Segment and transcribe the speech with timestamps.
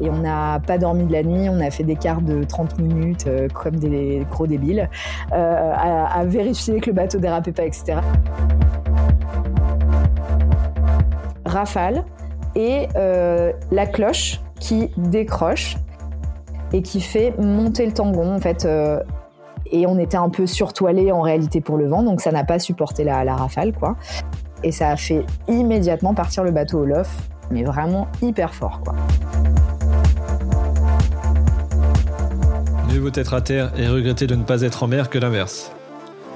[0.00, 2.78] Et on n'a pas dormi de la nuit, on a fait des quarts de 30
[2.78, 4.88] minutes comme des gros débiles,
[5.30, 7.98] à, à vérifier que le bateau dérapait pas, etc.
[11.44, 12.04] Rafale
[12.54, 15.76] et la cloche qui décroche
[16.72, 18.64] et qui fait monter le tangon en fait.
[18.64, 19.00] Euh,
[19.70, 22.58] et on était un peu surtoilé en réalité pour le vent, donc ça n'a pas
[22.58, 23.96] supporté la, rafale quoi.
[24.62, 27.10] Et ça a fait immédiatement partir le bateau au lof,
[27.50, 28.94] mais vraiment hyper fort quoi.
[32.92, 35.72] Mieux être à terre et regretter de ne pas être en mer que l'inverse.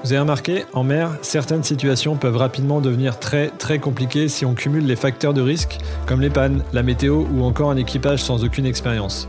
[0.02, 4.54] Vous avez remarqué, en mer, certaines situations peuvent rapidement devenir très très compliquées si on
[4.54, 8.42] cumule les facteurs de risque comme les pannes, la météo ou encore un équipage sans
[8.42, 9.28] aucune expérience.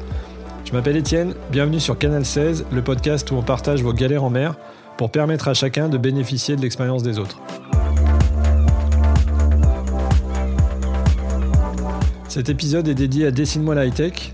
[0.63, 4.30] Je m'appelle Étienne, bienvenue sur Canal 16, le podcast où on partage vos galères en
[4.30, 4.55] mer
[4.98, 7.41] pour permettre à chacun de bénéficier de l'expérience des autres.
[12.30, 14.34] Cet épisode est dédié à Dessine-moi la high-tech.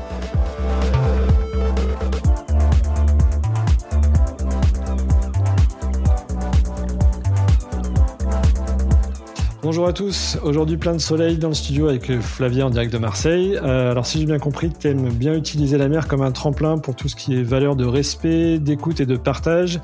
[9.71, 12.97] Bonjour à tous, aujourd'hui plein de soleil dans le studio avec Flavia en direct de
[12.97, 13.57] Marseille.
[13.63, 16.77] Euh, alors si j'ai bien compris, tu aimes bien utiliser la mer comme un tremplin
[16.77, 19.79] pour tout ce qui est valeur de respect, d'écoute et de partage.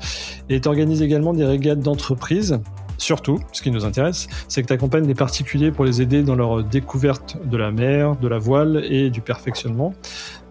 [0.50, 2.60] Et tu organises également des régates d'entreprise.
[2.98, 6.36] Surtout, ce qui nous intéresse, c'est que tu accompagnes les particuliers pour les aider dans
[6.36, 9.94] leur découverte de la mer, de la voile et du perfectionnement.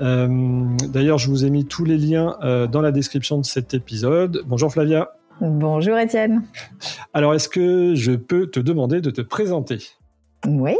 [0.02, 3.75] Euh, d'ailleurs, je vous ai mis tous les liens euh, dans la description de cet
[3.75, 4.41] épisode.
[4.47, 5.17] Bonjour Flavia.
[5.39, 6.43] Bonjour Étienne.
[7.13, 9.80] Alors, est-ce que je peux te demander de te présenter?
[10.47, 10.75] Oui.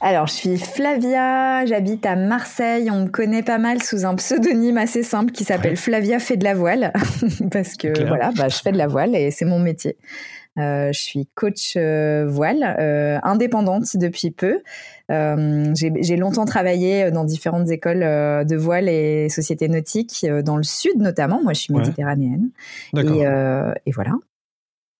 [0.00, 2.90] Alors, je suis Flavia, j'habite à Marseille.
[2.90, 6.44] On me connaît pas mal sous un pseudonyme assez simple qui s'appelle Flavia fait de
[6.44, 6.92] la voile.
[7.52, 9.96] Parce que voilà, bah, je fais de la voile et c'est mon métier.
[10.58, 14.60] Euh, je suis coach euh, voile, euh, indépendante depuis peu.
[15.08, 21.42] J'ai longtemps travaillé dans différentes écoles de voile et sociétés nautiques, dans le sud notamment.
[21.42, 22.50] Moi, je suis méditerranéenne.
[22.96, 23.00] Et,
[23.86, 24.12] et, voilà.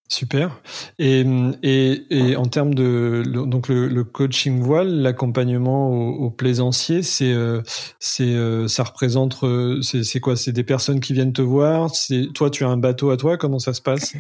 [0.09, 0.61] Super.
[0.99, 1.25] Et,
[1.63, 7.37] et, et, en termes de donc le, coaching voile, l'accompagnement au, plaisancier, c'est
[8.01, 8.35] c'est
[8.67, 9.37] ça représente
[9.83, 10.35] c'est quoi?
[10.35, 11.95] C'est des personnes qui viennent te voir?
[11.95, 13.37] C'est toi, tu as un bateau à toi?
[13.37, 14.15] Comment ça se passe?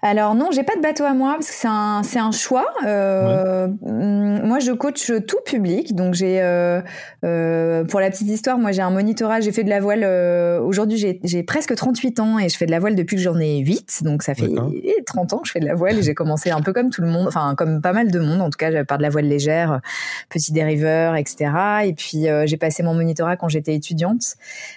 [0.00, 2.66] Alors non, j'ai pas de bateau à moi parce que c'est un c'est un choix.
[2.86, 6.80] Euh, moi, je coach tout public, donc j'ai euh,
[7.24, 10.04] euh, pour la petite histoire, moi j'ai un monitorat, j'ai fait de la voile.
[10.62, 13.38] Aujourd'hui, j'ai j'ai presque 38 ans et je fais de la voile depuis que j'en
[13.40, 14.48] ai 8, donc ça fait
[15.04, 17.02] 30 ans que je fais de la voile et j'ai commencé un peu comme tout
[17.02, 19.26] le monde, enfin comme pas mal de monde en tout cas, par de la voile
[19.26, 19.80] légère,
[20.28, 21.50] petit dériveur, etc.
[21.84, 24.36] Et puis j'ai passé mon monitorat quand j'étais étudiante,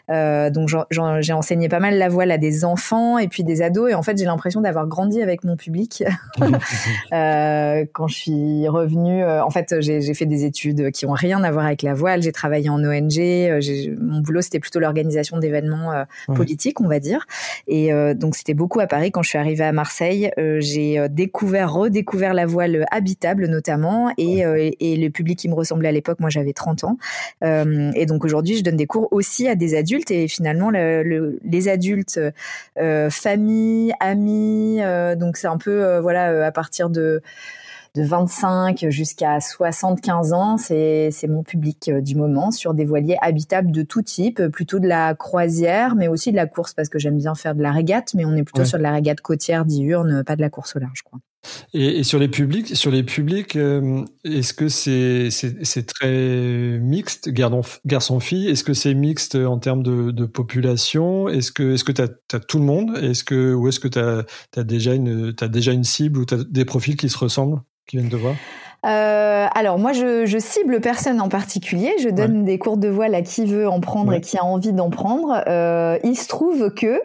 [0.10, 3.94] donc j'ai enseigné pas mal la voile à des enfants et puis des ados et
[3.94, 6.04] en fait j'ai l'impression d'avoir grandi avec mon public.
[7.14, 11.44] euh, quand je suis revenue, euh, en fait, j'ai fait des études qui ont rien
[11.44, 12.22] à voir avec la voile.
[12.22, 13.20] J'ai travaillé en ONG.
[13.20, 13.60] Euh,
[14.00, 17.26] mon boulot, c'était plutôt l'organisation d'événements politiques, on va dire.
[17.68, 19.12] Et donc, c'était beaucoup à Paris.
[19.12, 24.44] Quand je suis arrivée à Marseille, j'ai découvert, redécouvert la voile habitable, notamment, et,
[24.80, 26.20] et le public qui me ressemblait à l'époque.
[26.20, 26.98] Moi, j'avais 30 ans.
[27.42, 30.12] et donc, aujourd'hui, je donne des cours aussi à des adultes.
[30.12, 32.20] Et finalement, le, les adultes,
[33.10, 34.80] famille, amis,
[35.16, 37.22] donc c'est un peu euh, voilà euh, à partir de
[37.94, 43.81] de 25 jusqu'à 75 ans, c'est mon public du moment sur des voiliers habitables de
[43.81, 47.35] tout type, plutôt de la croisière, mais aussi de la course parce que j'aime bien
[47.35, 50.38] faire de la régate, mais on est plutôt sur de la régate côtière diurne, pas
[50.38, 51.19] de la course au large, quoi.
[51.74, 57.29] Et, sur les publics, sur les publics, euh, est-ce que c'est c'est très mixte,
[57.85, 61.30] garçon-fille Est-ce que c'est mixte en termes de, population?
[61.30, 62.97] Est-ce que est-ce que t'as as tout le monde?
[62.97, 64.24] Est-ce que ou est-ce que t'as
[64.56, 67.98] as déjà une t'as déjà une cible ou t'as des profils qui se ressemblent qui
[67.98, 68.36] viennent te voir?
[68.83, 71.94] Euh, alors moi, je, je, cible personne en particulier.
[72.01, 74.74] Je donne des cours de voile à qui veut en prendre et qui a envie
[74.74, 75.44] d'en prendre.
[75.48, 77.00] Euh, il se trouve que,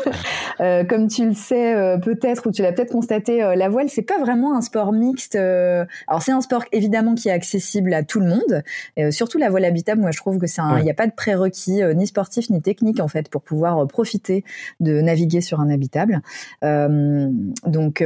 [0.60, 3.88] euh, comme tu le sais euh, peut-être ou tu l'as peut-être constaté, euh, la voile
[3.88, 5.34] c'est pas vraiment un sport mixte.
[5.36, 8.62] alors c'est un sport évidemment qui est accessible à tout le monde.
[9.10, 11.82] surtout la voile habitable, moi je trouve que c'est il n'y a pas de prérequis
[11.94, 14.44] ni sportif ni technique en fait pour pouvoir profiter
[14.80, 16.20] de naviguer sur un habitable.
[16.62, 18.02] donc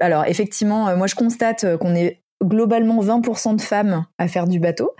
[0.00, 4.46] alors effectivement, euh, moi je constate euh, qu'on est globalement 20% de femmes à faire
[4.46, 4.92] du bateau.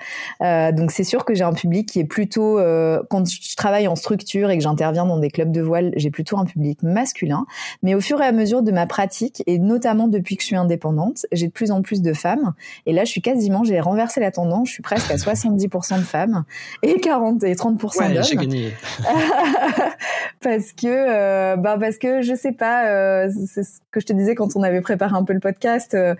[0.43, 3.89] Euh, donc c'est sûr que j'ai un public qui est plutôt, euh, quand je travaille
[3.89, 7.47] en structure et que j'interviens dans des clubs de voile, j'ai plutôt un public masculin.
[7.83, 10.57] Mais au fur et à mesure de ma pratique, et notamment depuis que je suis
[10.57, 12.53] indépendante, j'ai de plus en plus de femmes.
[12.87, 16.03] Et là, je suis quasiment, j'ai renversé la tendance, je suis presque à 70% de
[16.03, 16.45] femmes
[16.83, 18.39] et 40 et 30% ouais, d'hommes.
[18.39, 18.75] gagné.
[20.43, 24.13] parce que, euh, bah parce que je sais pas, euh, c'est ce que je te
[24.13, 25.95] disais quand on avait préparé un peu le podcast.
[25.95, 26.15] Euh,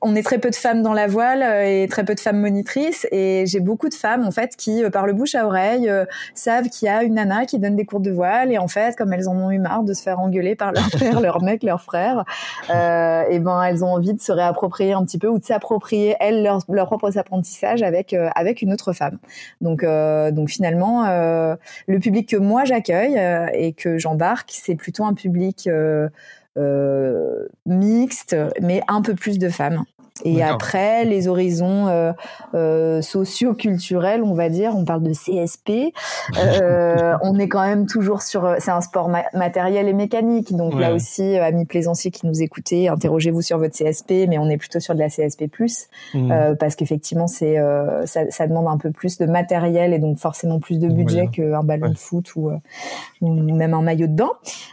[0.00, 2.40] on est très peu de femmes dans la voile euh, et très peu de femmes
[2.40, 5.88] monitrices et j'ai beaucoup de femmes en fait qui euh, par le bouche à oreille
[5.88, 6.04] euh,
[6.34, 8.96] savent qu'il y a une nana qui donne des cours de voile et en fait
[8.96, 11.62] comme elles en ont eu marre de se faire engueuler par leur père, leur mec,
[11.62, 12.24] leur frère,
[12.68, 16.42] et ben elles ont envie de se réapproprier un petit peu ou de s'approprier elles
[16.42, 19.18] leur, leur propre apprentissage avec avec une autre femme.
[19.60, 23.20] Donc donc finalement le public que moi j'accueille
[23.52, 25.68] et que j'embarque c'est plutôt un public
[27.66, 29.84] mixte, mais un peu plus de femmes.
[30.24, 32.12] Et après, les horizons euh,
[32.54, 35.92] euh, socio-culturels, on va dire, on parle de CSP.
[36.38, 38.44] Euh, on est quand même toujours sur.
[38.44, 40.80] Euh, c'est un sport matériel et mécanique, donc ouais.
[40.80, 44.56] là aussi, euh, amis plaisanciers qui nous écoutez, interrogez-vous sur votre CSP, mais on est
[44.56, 45.48] plutôt sur de la CSP+,
[46.14, 46.32] mmh.
[46.32, 47.56] euh, parce qu'effectivement, c'est
[48.04, 51.28] ça, ça, demande un peu plus de matériel et donc forcément plus de budget ouais.
[51.28, 51.92] qu'un ballon ouais.
[51.92, 52.50] de foot ou,
[53.20, 54.30] ou, même un maillot de bain.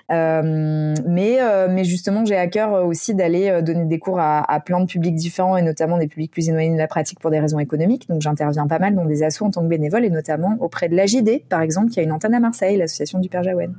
[0.09, 1.39] mais
[1.69, 5.15] mais justement, j'ai à cœur aussi d'aller donner des cours à, à plein de publics
[5.15, 8.07] différents et notamment des publics plus éloignés de la pratique pour des raisons économiques.
[8.09, 10.95] Donc j'interviens pas mal dans des assos en tant que bénévole et notamment auprès de
[10.95, 13.73] l'AJD, par exemple, qui a une antenne à Marseille, l'association du Père Jaouen.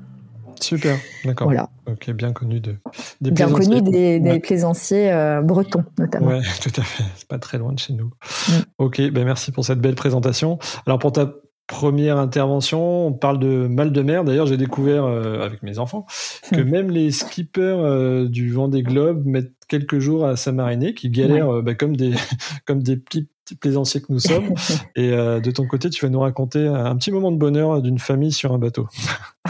[0.61, 1.46] Super, d'accord.
[1.46, 1.70] Voilà.
[1.87, 2.76] Ok, bien connu de,
[3.20, 4.41] des bien connu des, des ouais.
[4.41, 6.29] plaisanciers euh, bretons notamment.
[6.29, 7.05] Ouais, tout à fait.
[7.17, 8.06] C'est pas très loin de chez nous.
[8.49, 8.52] Mm.
[8.79, 10.58] Ok, ben merci pour cette belle présentation.
[10.87, 11.32] Alors pour ta
[11.69, 14.25] première intervention, on parle de mal de mer.
[14.25, 16.06] D'ailleurs, j'ai découvert euh, avec mes enfants
[16.50, 16.69] que mmh.
[16.69, 21.59] même les skippers euh, du Vendée Globe mettent quelques jours à s'amariner, qui galèrent ouais.
[21.59, 22.15] euh, bah, comme des
[22.67, 24.55] comme des petits, petits plaisanciers que nous sommes.
[24.97, 27.99] Et euh, de ton côté, tu vas nous raconter un petit moment de bonheur d'une
[27.99, 28.88] famille sur un bateau.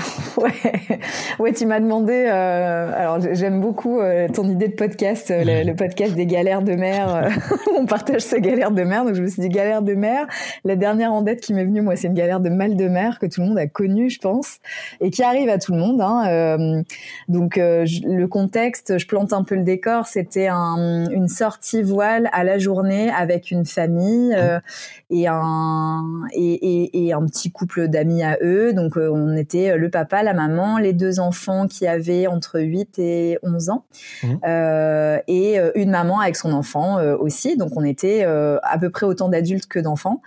[0.37, 0.99] ouais,
[1.39, 2.27] ouais, tu m'as demandé.
[2.29, 6.75] Euh, alors, j'aime beaucoup euh, ton idée de podcast, euh, le, podcast des galères de
[6.75, 7.31] mer.
[7.79, 10.27] On partage ces galères de mer, donc je me suis dit galère de mer.
[10.65, 13.19] La dernière en dette qui m'est venue, moi, c'est une galère de mal de mer
[13.19, 14.59] que tout le monde a connue, je pense,
[15.01, 16.01] et qui arrive à tout le monde.
[16.01, 16.83] Hein.
[17.29, 20.07] Donc, le contexte, je plante un peu le décor.
[20.07, 24.37] C'était un, une sortie voile à la journée avec une famille
[25.11, 28.73] et un et, un petit couple d'amis à eux.
[28.73, 33.39] Donc, on était le papa, la maman, les deux enfants qui avaient entre 8 et
[33.43, 33.85] 11 ans,
[34.23, 34.35] mmh.
[34.47, 37.57] euh, et une maman avec son enfant euh, aussi.
[37.57, 40.23] Donc on était euh, à peu près autant d'adultes que d'enfants.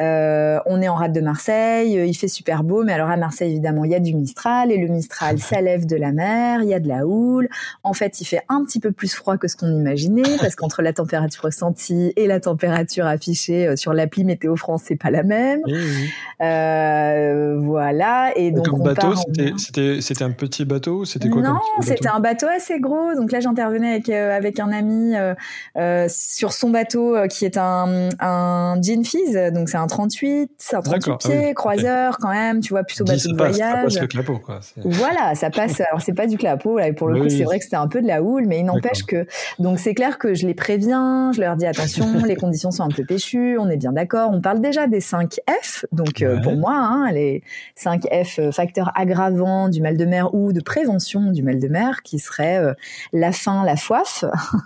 [0.00, 3.52] Euh, on est en rade de Marseille, il fait super beau, mais alors à Marseille
[3.52, 6.68] évidemment il y a du Mistral, et le Mistral ça lève de la mer, il
[6.68, 7.48] y a de la houle.
[7.82, 10.82] En fait il fait un petit peu plus froid que ce qu'on imaginait, parce qu'entre
[10.82, 15.60] la température ressentie et la température affichée sur l'appli Météo France, c'est pas la même.
[15.66, 16.10] Oui, oui.
[16.40, 19.14] voilà, et donc Comme on bateau,
[19.56, 23.14] c'était c'était un petit bateau c'était quoi Non, c'était un bateau assez gros.
[23.14, 25.34] Donc là, j'intervenais avec euh, avec un ami euh,
[25.76, 29.52] euh, sur son bateau euh, qui est un un Gin Fizz.
[29.52, 31.54] Donc c'est un 38, c'est un 38 pieds, ah oui.
[31.54, 32.60] croiseur quand même.
[32.60, 33.56] Tu vois, plutôt bateau de voyage.
[33.56, 34.60] Ça passe le clapot, quoi.
[34.84, 35.80] Voilà, ça passe.
[35.80, 36.88] Alors c'est pas du clapot là.
[36.88, 38.60] Et pour le oui, coup, c'est vrai que c'était un peu de la houle, mais
[38.60, 39.26] il n'empêche que
[39.58, 42.88] donc c'est clair que je les préviens, je leur dis attention, les conditions sont un
[42.88, 43.58] peu péchues.
[43.58, 44.30] On est bien d'accord.
[44.32, 45.84] On parle déjà des 5 F.
[45.92, 46.40] Donc ouais.
[46.42, 47.42] pour moi, hein, les
[47.76, 52.02] 5 F facteurs aggravants du mal de mer ou de prévention du mal de mer
[52.02, 52.74] qui serait euh,
[53.12, 54.24] la faim, la soif.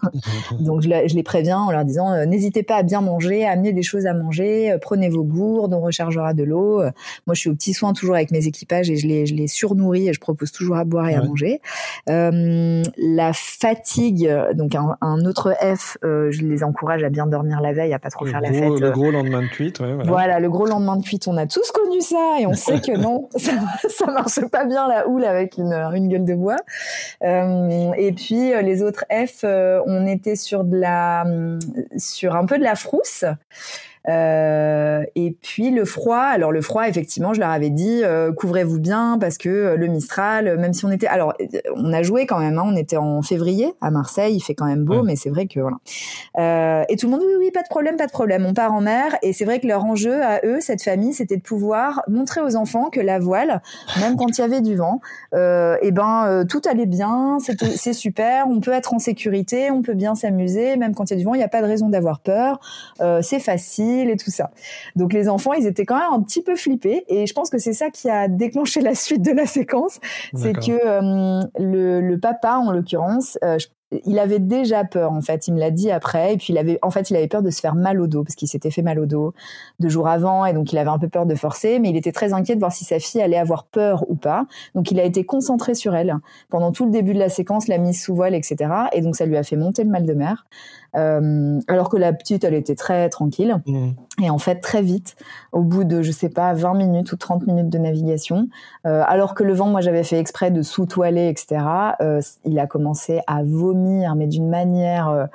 [0.61, 3.53] Donc je, je, les préviens en leur disant euh, n'hésitez pas à bien manger, à
[3.53, 6.83] amener des choses à manger, euh, vos gourdes, on rechargera de l'eau.
[7.27, 9.47] moi je suis au petit soin toujours avec mes équipages et je les, je les
[9.47, 11.21] surnourris et je propose toujours à boire et ouais.
[11.21, 11.61] à manger.
[12.09, 17.73] Euh, la fatigue, donc un, un autre F, je les encourage à bien dormir la
[17.73, 18.81] veille, à pas trop le faire gros, la fête.
[18.81, 20.11] Le gros lendemain de cuite, ouais, voilà.
[20.11, 20.41] voilà.
[20.41, 23.29] le gros lendemain de cuite, on a tous connu ça et on sait que non,
[23.37, 23.53] ça,
[23.89, 26.57] ça marche pas bien la houle avec une, une gueule de bois.
[27.23, 31.25] Euh, et puis euh, les autres F, euh, on était sur de la,
[31.97, 33.25] sur un peu de la frousse.
[34.09, 38.81] Euh, et puis le froid, alors le froid, effectivement, je leur avais dit, euh, couvrez-vous
[38.81, 41.35] bien parce que euh, le Mistral, même si on était, alors
[41.75, 44.67] on a joué quand même, hein, on était en février à Marseille, il fait quand
[44.67, 45.03] même beau, ouais.
[45.05, 45.77] mais c'est vrai que voilà.
[46.39, 48.73] Euh, et tout le monde, oui, oui, pas de problème, pas de problème, on part
[48.73, 49.17] en mer.
[49.23, 52.57] Et c'est vrai que leur enjeu à eux, cette famille, c'était de pouvoir montrer aux
[52.57, 53.61] enfants que la voile,
[54.01, 55.01] même quand il y avait du vent,
[55.35, 60.15] et ben tout allait bien, c'est super, on peut être en sécurité, on peut bien
[60.15, 62.21] s'amuser, même quand il y a du vent, il n'y a pas de raison d'avoir
[62.21, 62.61] peur,
[63.23, 64.51] c'est facile et tout ça.
[64.97, 67.59] Donc les enfants, ils étaient quand même un petit peu flippés et je pense que
[67.59, 69.99] c'est ça qui a déclenché la suite de la séquence,
[70.35, 73.67] c'est que euh, le, le, papa, en l'occurrence, euh, je
[74.05, 75.49] il avait déjà peur en fait.
[75.49, 76.35] Il me l'a dit après.
[76.35, 78.23] Et puis il avait, en fait, il avait peur de se faire mal au dos
[78.23, 79.35] parce qu'il s'était fait mal au dos
[79.81, 81.79] deux jours avant et donc il avait un peu peur de forcer.
[81.79, 84.47] Mais il était très inquiet de voir si sa fille allait avoir peur ou pas.
[84.75, 86.17] Donc il a été concentré sur elle
[86.51, 88.71] pendant tout le début de la séquence, la mise sous voile, etc.
[88.93, 90.47] Et donc ça lui a fait monter le mal de mer.
[90.97, 93.61] Euh, alors que la petite, elle était très tranquille.
[93.67, 93.91] Mmh.
[94.23, 95.17] Et en fait, très vite,
[95.53, 98.49] au bout de, je sais pas, 20 minutes ou 30 minutes de navigation,
[98.87, 101.65] euh, alors que le vent, moi, j'avais fait exprès de sous-toiler, etc.,
[102.01, 103.78] euh, il a commencé à vomir,
[104.17, 105.29] mais d'une manière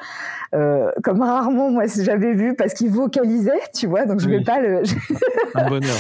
[1.04, 4.84] comme rarement, moi, j'avais vu, parce qu'il vocalisait, tu vois, donc je vais pas le...
[5.56, 5.96] Un bonheur.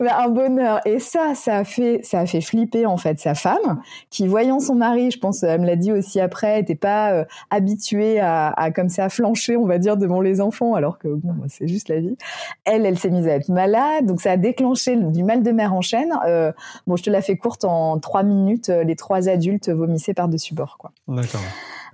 [0.00, 0.80] Un bonheur.
[0.86, 4.60] Et ça, ça a fait, ça a fait flipper en fait sa femme, qui voyant
[4.60, 8.48] son mari, je pense, elle me l'a dit aussi après, était pas euh, habituée à,
[8.48, 11.88] à, comme ça flancher, on va dire, devant les enfants, alors que bon, c'est juste
[11.88, 12.16] la vie.
[12.64, 15.72] Elle, elle s'est mise à être malade, donc ça a déclenché du mal de mer
[15.72, 16.12] en chaîne.
[16.26, 16.52] Euh,
[16.86, 18.68] bon, je te la fais courte en trois minutes.
[18.68, 20.92] Euh, les trois adultes vomissaient par dessus bord, quoi.
[21.08, 21.40] D'accord.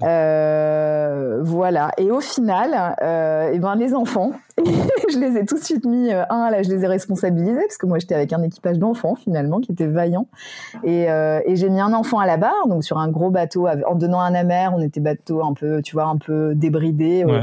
[0.03, 1.91] Euh, voilà.
[1.99, 4.33] Et au final, euh, et eh ben les enfants,
[5.13, 7.77] je les ai tout de suite mis euh, un là, je les ai responsabilisés parce
[7.77, 10.27] que moi j'étais avec un équipage d'enfants finalement qui était vaillant
[10.85, 13.67] et, euh, et j'ai mis un enfant à la barre donc sur un gros bateau
[13.69, 17.43] en donnant un amer, on était bateau un peu, tu vois, un peu débridé, euh,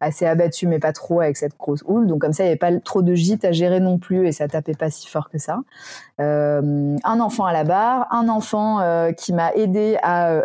[0.00, 2.06] assez abattu mais pas trop avec cette grosse houle.
[2.06, 4.32] Donc comme ça il y avait pas trop de gîtes à gérer non plus et
[4.32, 5.60] ça tapait pas si fort que ça.
[6.18, 8.80] un enfant à la barre, un enfant
[9.16, 10.42] qui m'a aidé à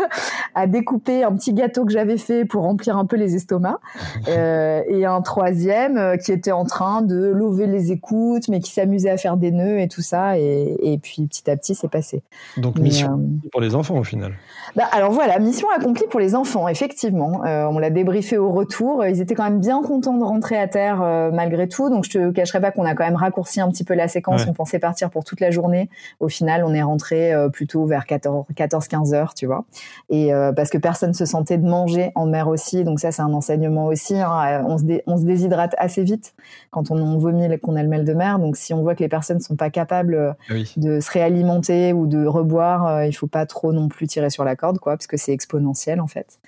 [0.54, 3.78] à découper un petit gâteau que j'avais fait pour remplir un peu les estomacs
[4.26, 9.10] et un troisième euh, qui était en train de lever les écoutes, mais qui s'amusait
[9.10, 10.38] à faire des nœuds et tout ça.
[10.38, 12.22] Et, puis petit à petit, c'est passé.
[12.56, 14.34] Donc mission euh, pour les enfants au final.
[14.76, 17.44] Bah, alors voilà, mission accomplie pour les enfants, effectivement.
[17.44, 19.04] Euh, on l'a débriefé au retour.
[19.04, 20.98] Ils étaient quand même bien contents de rentrer à terre
[21.32, 21.90] malgré tout.
[21.90, 24.44] Donc je te cacherai pas qu'on a quand même raccourci un petit peu la séquence.
[24.48, 25.88] On pensait partir pour toute la journée.
[26.20, 29.64] Au final, on est rentré plutôt vers 14-15 heures, tu vois.
[30.08, 32.84] Et parce que personne se sentait de manger en mer aussi.
[32.84, 34.18] Donc ça, c'est un enseignement aussi.
[34.18, 34.64] Hein.
[34.66, 36.34] On se, on se déshydrate assez vite
[36.70, 38.38] quand on, vomit et qu'on a le mal de mer.
[38.38, 41.10] Donc, si on voit que les personnes ne sont pas capables euh, ah de se
[41.10, 44.92] réalimenter ou de reboire, euh, il faut pas trop non plus tirer sur la quoi,
[44.92, 46.38] parce que c'est exponentiel en fait.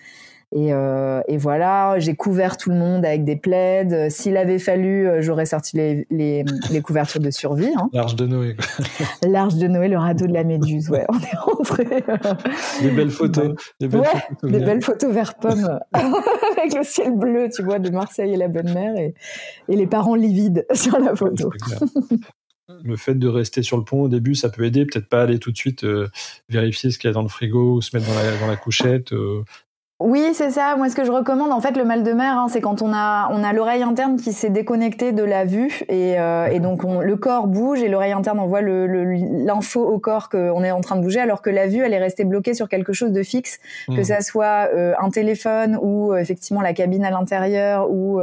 [0.55, 4.11] Euh, et, voilà, j'ai couvert tout le monde avec des plaides.
[4.11, 7.73] S'il avait fallu, euh, j'aurais sorti les, les, couvertures de survie.
[7.77, 7.89] Hein.
[7.93, 8.57] L'arche de Noé.
[9.27, 10.91] L'arche de Noé, le radeau de la Méduse.
[10.91, 12.05] Ouais, on est rentré.
[12.83, 13.55] des belles photos.
[13.81, 17.91] Des belles, photos, des belles photos vert pomme avec le ciel bleu, tu vois, de
[17.91, 19.15] Marseille et la bonne mer et,
[19.69, 21.51] et les parents livides sur la photo.
[22.85, 24.87] Le fait de rester sur le pont au début, ça peut aider.
[24.87, 26.09] Peut-être pas aller tout de suite euh,
[26.49, 28.57] vérifier ce qu'il y a dans le frigo ou se mettre dans la, dans la
[28.57, 29.13] couchette.
[30.05, 30.75] Oui, c'est ça.
[30.77, 32.93] Moi, ce que je recommande, en fait, le mal de mer, hein, c'est quand on
[32.93, 36.83] a on a l'oreille interne qui s'est déconnectée de la vue et, euh, et donc
[36.85, 40.81] on, le corps bouge et l'oreille interne envoie l'info le, au corps qu'on est en
[40.81, 43.23] train de bouger, alors que la vue, elle est restée bloquée sur quelque chose de
[43.23, 44.05] fixe, que mmh.
[44.05, 48.21] ça soit euh, un téléphone ou euh, effectivement la cabine à l'intérieur ou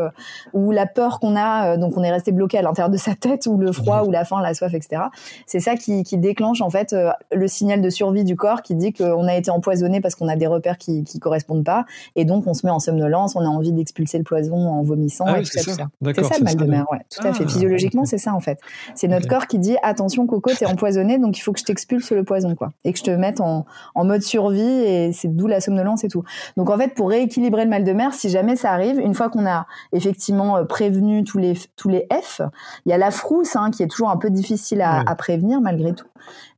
[0.53, 3.45] ou la peur qu'on a, donc on est resté bloqué à l'intérieur de sa tête
[3.48, 4.07] ou le froid mmh.
[4.07, 5.03] ou la faim, la soif, etc.
[5.45, 6.95] C'est ça qui, qui déclenche en fait
[7.31, 10.36] le signal de survie du corps qui dit qu'on a été empoisonné parce qu'on a
[10.36, 11.68] des repères qui qui correspondent pas
[12.15, 15.25] et donc, on se met en somnolence, on a envie d'expulser le poison en vomissant
[15.27, 15.71] ah c'est ça.
[15.71, 16.99] C'est ça le mal de mer, ouais.
[17.09, 17.43] Tout à fait.
[17.45, 17.49] Ah.
[17.49, 18.59] Physiologiquement, c'est ça en fait.
[18.95, 22.11] C'est notre corps qui dit attention, Coco, t'es empoisonné, donc il faut que je t'expulse
[22.11, 24.61] le poison, quoi, et que je te mette en, en mode survie.
[24.61, 26.23] Et c'est d'où la somnolence et tout.
[26.57, 29.29] Donc en fait, pour rééquilibrer le mal de mer, si jamais ça arrive, une fois
[29.29, 32.41] qu'on a effectivement euh, prévenu tous les tous les F,
[32.85, 35.61] il y a la frousse hein, qui est toujours un peu difficile à, à prévenir
[35.61, 36.07] malgré tout.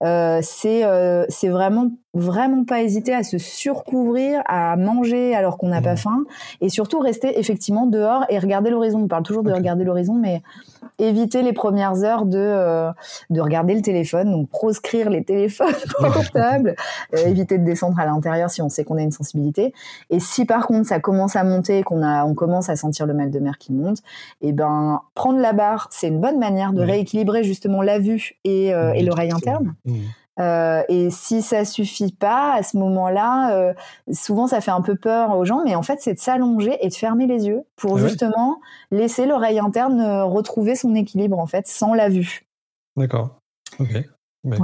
[0.03, 5.69] Euh, c'est euh, c'est vraiment vraiment pas hésiter à se surcouvrir, à manger alors qu'on
[5.69, 5.97] n'a pas mmh.
[5.97, 6.23] faim,
[6.59, 8.99] et surtout rester effectivement dehors et regarder l'horizon.
[9.03, 10.41] On parle toujours de regarder l'horizon, mais
[10.99, 12.91] éviter les premières heures de euh,
[13.29, 16.75] de regarder le téléphone, donc proscrire les téléphones portables,
[17.15, 19.73] euh, éviter de descendre à l'intérieur si on sait qu'on a une sensibilité.
[20.09, 23.13] Et si par contre ça commence à monter, qu'on a on commence à sentir le
[23.13, 23.99] mal de mer qui monte,
[24.41, 28.33] et eh ben prendre la barre, c'est une bonne manière de rééquilibrer justement la vue
[28.43, 29.75] et, euh, et l'oreille interne.
[29.85, 29.93] Mmh.
[30.39, 33.73] Euh, et si ça suffit pas, à ce moment-là, euh,
[34.11, 36.87] souvent ça fait un peu peur aux gens, mais en fait c'est de s'allonger et
[36.87, 38.61] de fermer les yeux pour ah justement
[38.91, 42.45] laisser l'oreille interne euh, retrouver son équilibre en fait sans la vue.
[42.95, 43.37] D'accord.
[43.79, 44.07] Ok.
[44.43, 44.57] Bah,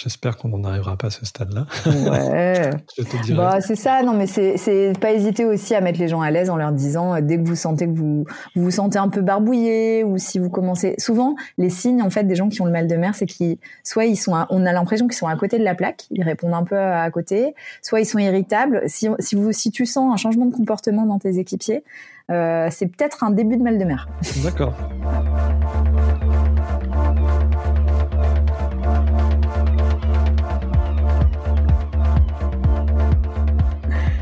[0.00, 1.66] J'espère qu'on n'en arrivera pas à ce stade-là.
[1.86, 2.70] Ouais.
[3.36, 6.50] bah, c'est ça, non, mais c'est pas hésiter aussi à mettre les gens à l'aise
[6.50, 8.24] en leur disant, euh, dès que vous sentez que vous,
[8.54, 10.94] vous sentez un peu barbouillé ou si vous commencez.
[10.98, 13.58] Souvent, les signes, en fait, des gens qui ont le mal de mer, c'est qu'ils,
[13.82, 16.54] soit ils sont, on a l'impression qu'ils sont à côté de la plaque, ils répondent
[16.54, 18.82] un peu à côté, soit ils sont irritables.
[18.86, 21.82] Si, si, vous, si tu sens un changement de comportement dans tes équipiers,
[22.30, 24.08] euh, c'est peut-être un début de mal de mer.
[24.44, 24.74] D'accord.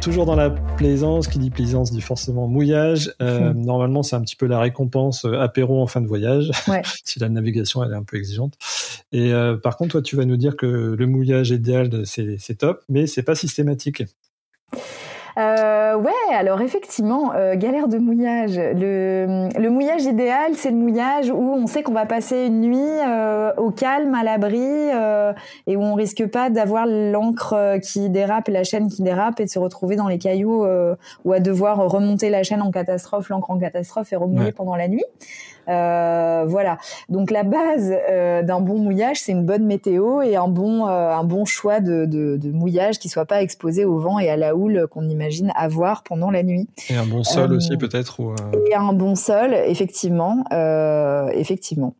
[0.06, 3.12] Toujours dans la plaisance, qui dit plaisance dit forcément mouillage.
[3.20, 3.52] Euh.
[3.54, 6.52] Normalement, c'est un petit peu la récompense euh, apéro en fin de voyage,
[7.04, 8.54] si la navigation elle est un peu exigeante.
[9.10, 12.84] Et euh, par contre, toi, tu vas nous dire que le mouillage idéal, c'est top,
[12.88, 14.04] mais c'est pas systématique.
[15.38, 18.56] Euh, ouais, alors effectivement, euh, galère de mouillage.
[18.56, 22.78] Le, le mouillage idéal, c'est le mouillage où on sait qu'on va passer une nuit
[22.78, 25.34] euh, au calme, à l'abri, euh,
[25.66, 29.50] et où on risque pas d'avoir l'encre qui dérape, la chaîne qui dérape, et de
[29.50, 30.66] se retrouver dans les cailloux
[31.24, 34.88] ou à devoir remonter la chaîne en catastrophe, l'encre en catastrophe et remouiller pendant la
[34.88, 35.04] nuit.
[35.68, 36.78] Euh, voilà.
[37.08, 41.10] Donc la base euh, d'un bon mouillage, c'est une bonne météo et un bon euh,
[41.10, 44.36] un bon choix de, de, de, mouillage qui soit pas exposé au vent et à
[44.36, 46.68] la houle qu'on imagine avoir pendant la nuit.
[46.90, 48.20] Et un bon sol aussi peut-être.
[48.20, 48.34] Ou
[48.70, 50.44] Et un bon sol, effectivement,
[51.32, 51.94] effectivement.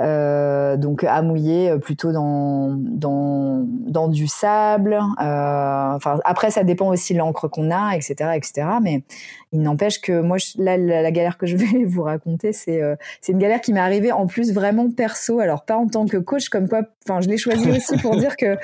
[0.00, 4.94] Euh, donc à mouiller euh, plutôt dans dans dans du sable.
[4.94, 8.66] Euh, enfin après ça dépend aussi l'encre qu'on a, etc., etc.
[8.82, 9.04] Mais
[9.52, 13.32] il n'empêche que moi là la, galère que je vais vous raconter c'est euh, c'est
[13.32, 15.38] une galère qui m'est arrivée en plus vraiment perso.
[15.38, 16.82] Alors pas en tant que coach comme quoi.
[17.08, 18.56] Enfin je l'ai choisi aussi pour dire que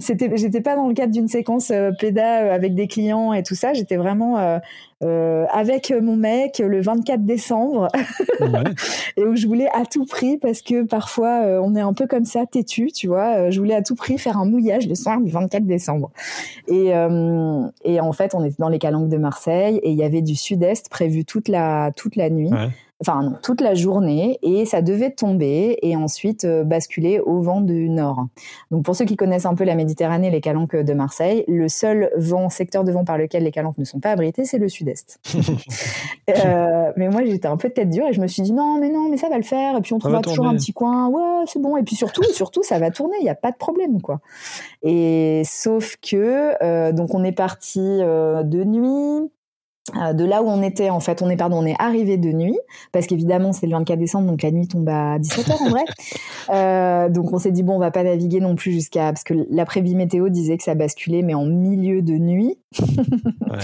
[0.00, 3.72] c'était j'étais pas dans le cadre d'une séquence péda avec des clients et tout ça.
[3.72, 4.60] J'étais vraiment
[5.02, 7.88] euh, avec mon mec le 24 décembre.
[9.16, 12.06] Et où je voulais à tout prix parce que parfois euh, on est un peu
[12.06, 14.94] comme ça têtu tu vois euh, je voulais à tout prix faire un mouillage le
[14.94, 16.10] soir du 24 décembre.
[16.68, 16.92] Et
[17.84, 20.36] et en fait on était dans les calanques de Marseille et il y avait du
[20.36, 22.50] sud-est prévu toute la toute la nuit
[23.00, 27.60] enfin non, toute la journée et ça devait tomber et ensuite euh, basculer au vent
[27.60, 28.26] du nord.
[28.70, 32.10] Donc pour ceux qui connaissent un peu la Méditerranée, les calanques de Marseille, le seul
[32.16, 35.20] vent, secteur de vent par lequel les calanques ne sont pas abrités, c'est le sud-est.
[36.30, 38.78] euh, mais moi j'étais un peu de tête dure et je me suis dit non
[38.78, 41.08] mais non mais ça va le faire et puis on trouvera toujours un petit coin,
[41.08, 43.56] ouais c'est bon et puis surtout surtout ça va tourner, il n'y a pas de
[43.56, 44.20] problème quoi.
[44.82, 49.30] Et sauf que euh, donc on est parti euh, de nuit,
[49.92, 52.58] de là où on était en fait on est pardon on est arrivé de nuit
[52.90, 55.84] parce qu'évidemment c'est le 24 décembre donc la nuit tombe à 17h en vrai.
[56.50, 59.32] Euh, donc on s'est dit bon on va pas naviguer non plus jusqu'à parce que
[59.48, 62.58] l'après-vie météo disait que ça basculait mais en milieu de nuit.
[63.40, 63.58] Ouais.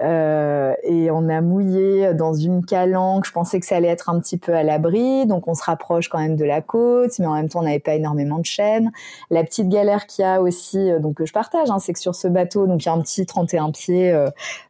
[0.02, 3.26] euh, et on a mouillé dans une calanque.
[3.26, 5.26] Je pensais que ça allait être un petit peu à l'abri.
[5.26, 7.80] Donc on se rapproche quand même de la côte mais en même temps on n'avait
[7.80, 8.92] pas énormément de chaînes.
[9.30, 12.00] La petite galère qu'il y a aussi euh, donc que je partage hein, c'est que
[12.00, 14.10] sur ce bateau donc il y a un petit 31 pieds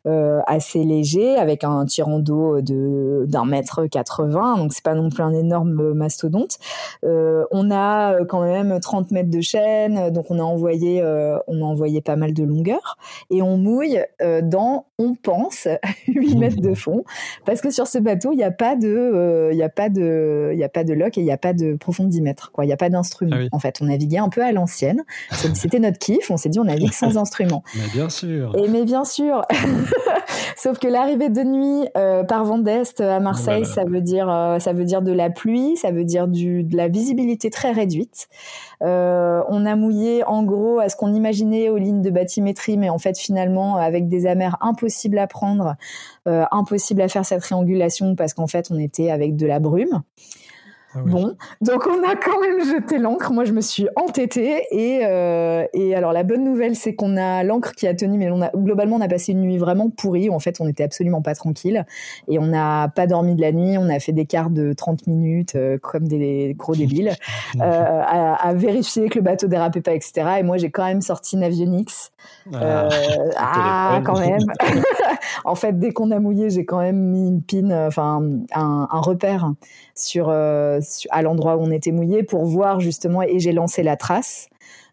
[0.07, 5.09] euh, assez léger avec un tirant d'eau de d'un mètre 80 donc c'est pas non
[5.09, 6.59] plus un énorme mastodonte.
[7.05, 11.39] Euh, on a euh, quand même 30 mètres de chaîne donc on a envoyé euh,
[11.47, 12.97] on a envoyé pas mal de longueur.
[13.31, 15.67] Et on mouille euh, dans on pense
[16.09, 17.05] 8 mètres de fond.
[17.45, 20.51] Parce que sur ce bateau il n'y a pas de il y a pas de
[20.53, 22.23] il y a pas de lock et il n'y a pas de profond de 10
[22.23, 22.65] mètres quoi.
[22.65, 23.79] Il n'y a pas d'instrument ah en fait.
[23.81, 25.03] On naviguait un peu à l'ancienne.
[25.55, 26.31] C'était notre kiff.
[26.31, 27.63] On s'est dit on navigue sans instrument.
[27.75, 28.53] Mais bien sûr.
[28.57, 29.43] Et mais bien sûr.
[30.57, 34.59] Sauf que l'arrivée de nuit euh, par vent d'est à Marseille, ça veut dire euh,
[34.59, 38.29] ça veut dire de la pluie, ça veut dire du, de la visibilité très réduite.
[38.83, 42.91] Euh, on a mouillé en gros à ce qu'on imaginait aux lignes de bathymétrie, mais
[42.91, 45.77] en fait finalement avec des amers impossibles à prendre,
[46.27, 50.03] euh, impossible à faire cette triangulation parce qu'en fait on était avec de la brume.
[50.95, 53.33] Ah bon, donc on a quand même jeté l'encre.
[53.33, 57.43] Moi, je me suis entêtée et euh, et alors la bonne nouvelle, c'est qu'on a
[57.45, 60.29] l'encre qui a tenu, mais on a globalement on a passé une nuit vraiment pourrie.
[60.29, 61.87] Où en fait, on était absolument pas tranquille
[62.29, 63.79] et on n'a pas dormi de la nuit.
[63.79, 67.13] On a fait des quarts de 30 minutes euh, comme des gros débiles
[67.57, 70.13] euh, à, à, vérifier que le bateau dérapait pas, etc.
[70.41, 72.13] Et moi, j'ai quand même sorti Navionics.
[72.55, 72.89] Ah,
[73.37, 74.41] ah quand même.
[75.45, 78.23] en fait, dès qu'on a mouillé, j'ai quand même mis une pin, enfin
[78.55, 79.53] un, un repère
[79.95, 80.31] sur
[81.11, 84.49] à l'endroit où on était mouillé pour voir justement et j'ai lancé la trace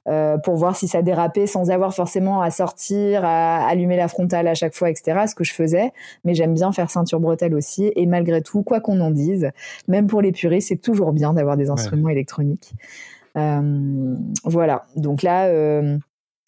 [0.08, 4.47] euh, pour voir si ça dérapait sans avoir forcément à sortir, à allumer la frontale
[4.47, 5.25] à chaque fois, etc.
[5.28, 5.91] Ce que je faisais,
[6.23, 7.91] mais j'aime bien faire ceinture bretelle aussi.
[7.95, 9.52] Et malgré tout, quoi qu'on en dise,
[9.88, 12.71] même pour les puristes, c'est toujours bien d'avoir des instruments électroniques.
[13.38, 14.86] Euh, voilà.
[14.95, 15.45] Donc là.
[15.45, 15.97] Euh,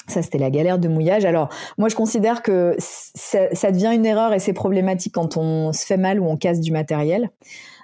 [0.08, 1.26] ça, c'était la galère de mouillage.
[1.26, 5.72] Alors, moi, je considère que ça, ça devient une erreur et c'est problématique quand on
[5.72, 7.30] se fait mal ou on casse du matériel.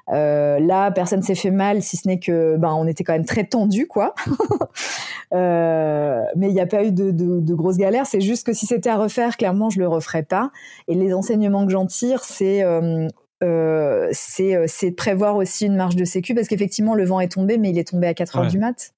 [0.10, 3.26] Euh, là, personne s'est fait mal, si ce n'est que ben on était quand même
[3.26, 4.16] très tendu, quoi.
[5.34, 8.06] euh, mais il n'y a pas eu de, de, de grosses galères.
[8.06, 10.52] C'est juste que si c'était à refaire, clairement, je le referais pas.
[10.88, 13.08] Et les enseignements que j'en tire, c'est euh,
[13.44, 17.32] euh, c'est c'est de prévoir aussi une marge de sécu parce qu'effectivement le vent est
[17.32, 18.94] tombé mais il est tombé à 4 heures du mat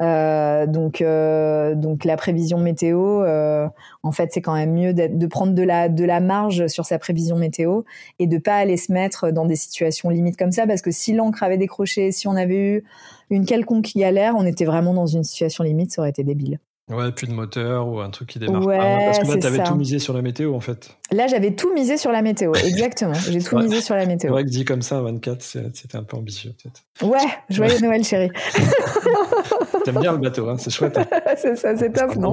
[0.00, 3.68] donc, euh, donc la prévision météo, euh,
[4.02, 6.98] en fait, c'est quand même mieux de prendre de la de la marge sur sa
[6.98, 7.82] prévision météo
[8.18, 11.12] et de pas aller se mettre dans des situations limites comme ça, parce que si
[11.12, 12.84] l'encre avait décroché, si on avait eu
[13.28, 16.58] une quelconque galère, on était vraiment dans une situation limite, ça aurait été débile.
[16.90, 18.98] Ouais, plus de moteur ou un truc qui démarre ouais, pas.
[19.06, 20.96] Parce que là, t'avais tout misé sur la météo, en fait.
[21.12, 23.14] Là, j'avais tout misé sur la météo, exactement.
[23.14, 24.28] J'ai tout misé sur la météo.
[24.28, 26.82] C'est vrai que dit comme ça, 24, c'était un peu ambitieux, peut-être.
[27.08, 28.30] Ouais, joyeux Noël, chérie.
[29.84, 30.98] T'aimes bien le bateau, hein, c'est chouette.
[30.98, 31.06] Hein.
[31.36, 32.32] c'est ça, c'est top, non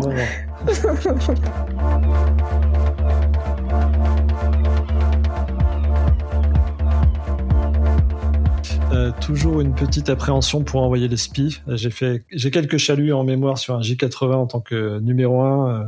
[8.91, 11.61] Euh, toujours une petite appréhension pour envoyer les spies.
[11.67, 15.87] J'ai fait, j'ai quelques chaluts en mémoire sur un J80 en tant que numéro 1.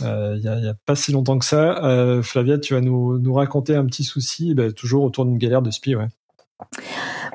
[0.00, 1.84] Il euh, n'y a, a, pas si longtemps que ça.
[1.84, 5.62] Euh, Flavia, tu vas nous, nous, raconter un petit souci, bah, toujours autour d'une galère
[5.62, 6.08] de spi, ouais.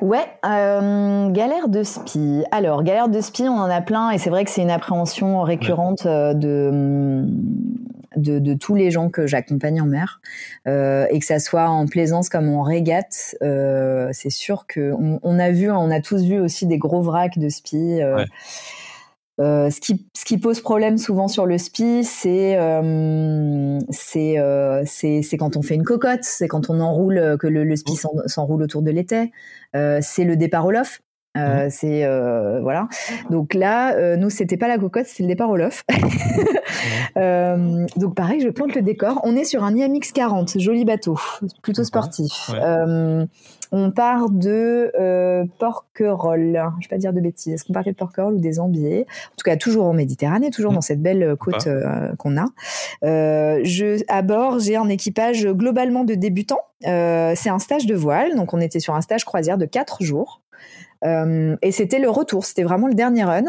[0.00, 2.44] Ouais, euh, galère de spi.
[2.50, 5.42] Alors, galère de spi, on en a plein, et c'est vrai que c'est une appréhension
[5.42, 7.24] récurrente de,
[8.16, 10.20] de, de, tous les gens que j'accompagne en mer,
[10.66, 13.36] euh, et que ça soit en plaisance comme en régate.
[13.42, 17.02] Euh, c'est sûr que on, on, a vu, on a tous vu aussi des gros
[17.02, 18.00] vracs de spi.
[18.00, 18.26] Euh, ouais.
[19.38, 24.82] Euh, ce, qui, ce qui pose problème souvent sur le spi, c'est euh, c'est euh,
[24.86, 27.92] c'est quand on fait une cocotte, c'est quand on enroule que le, le spi
[28.26, 29.32] s'enroule autour de l'étai,
[29.74, 31.00] c'est le départ au lof.
[31.36, 31.70] Euh, mmh.
[31.70, 32.88] C'est euh, voilà.
[33.30, 35.84] Donc là, euh, nous c'était pas la cocotte, c'est le départ au lof.
[37.96, 39.20] donc pareil, je plante le décor.
[39.24, 41.18] On est sur un IMX 40, joli bateau,
[41.62, 42.50] plutôt sportif.
[43.72, 44.92] on part de
[45.58, 46.62] Porquerolles.
[46.80, 47.54] Je vais pas dire de bêtises.
[47.54, 49.06] Est-ce qu'on partait de Porquerolles ou des Ambiers?
[49.08, 50.76] En tout cas, toujours en Méditerranée, toujours mmh.
[50.76, 51.68] dans cette belle côte
[52.18, 52.46] qu'on a.
[53.02, 56.60] je à bord, j'ai un équipage globalement de débutants.
[56.82, 60.40] c'est un stage de voile, donc on était sur un stage croisière de 4 jours.
[61.04, 63.44] Euh, et c'était le retour, c'était vraiment le dernier run.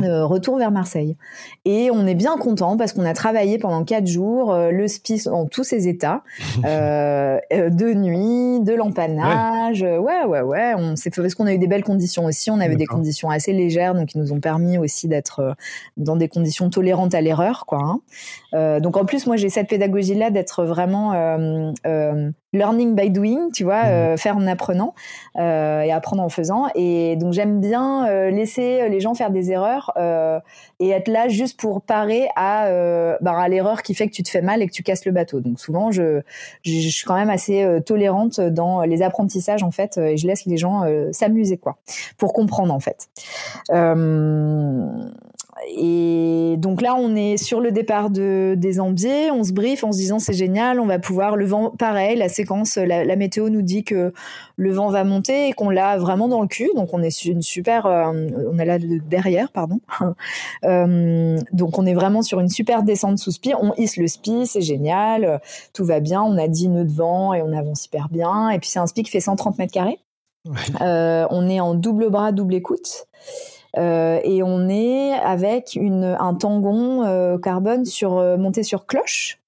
[0.00, 0.04] Mmh.
[0.04, 1.16] Euh, retour vers Marseille.
[1.64, 5.28] Et on est bien content parce qu'on a travaillé pendant quatre jours euh, le SPIS
[5.30, 6.22] en tous ses états,
[6.64, 9.82] euh, euh, de nuit, de l'empannage.
[9.82, 10.40] Ouais, ouais, ouais.
[10.40, 10.74] ouais.
[10.76, 12.50] On s'est parce qu'on a eu des belles conditions aussi.
[12.50, 15.54] On avait des conditions assez légères, donc qui nous ont permis aussi d'être
[15.96, 18.00] dans des conditions tolérantes à l'erreur, quoi.
[18.52, 18.80] Hein.
[18.80, 21.12] donc en plus, moi j'ai cette pédagogie là d'être vraiment
[22.52, 24.18] learning by doing, tu vois, mmh.
[24.18, 24.94] faire en apprenant
[25.36, 26.66] et apprendre en faisant.
[26.74, 30.40] Et donc j'aime bien laisser les gens faire des erreurs euh,
[30.80, 34.22] et être là juste pour parer à, euh, bah, à l'erreur qui fait que tu
[34.22, 35.40] te fais mal et que tu casses le bateau.
[35.40, 36.20] Donc souvent, je,
[36.64, 40.46] je, suis quand même assez euh, tolérante dans les apprentissages en fait, et je laisse
[40.46, 41.76] les gens s'amuser quoi,
[42.18, 43.08] pour comprendre en fait.
[45.68, 49.92] Et donc là, on est sur le départ de, des Ambiers, on se brief en
[49.92, 53.48] se disant c'est génial, on va pouvoir le vent, pareil, la séquence, la, la météo
[53.48, 54.12] nous dit que
[54.56, 57.32] le vent va monter et qu'on l'a vraiment dans le cul, donc on est sur
[57.32, 58.12] une super, euh,
[58.50, 59.80] on est là derrière, pardon.
[60.64, 64.46] euh, donc on est vraiment sur une super descente sous spi, on hisse le spi,
[64.46, 65.40] c'est génial,
[65.72, 68.58] tout va bien, on a 10 nœuds de vent et on avance hyper bien, et
[68.58, 69.98] puis c'est un spi qui fait 130 mètres carrés.
[70.80, 73.06] Euh, on est en double bras, double écoute.
[73.78, 79.38] Euh, et on est avec un tangon euh, carbone sur, euh, monté sur cloche.